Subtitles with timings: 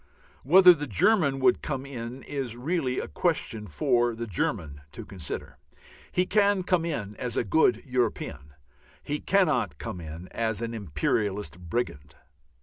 [0.43, 5.59] Whether the German would come in is really a question for the German to consider;
[6.11, 8.55] he can come in as a good European,
[9.03, 12.15] he cannot come in as an imperialist brigand.